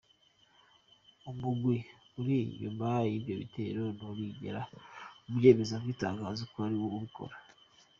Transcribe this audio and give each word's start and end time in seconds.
Umugwi 1.29 1.75
uri 2.19 2.35
inyuma 2.49 2.85
w'ivyo 3.07 3.33
bitero 3.41 3.81
nturigera 3.95 4.61
uvyemera 5.29 5.75
mw'itangazo 5.81 6.41
ko 6.51 6.57
ari 6.67 6.77
wo 6.81 6.87
ubikora. 6.97 7.35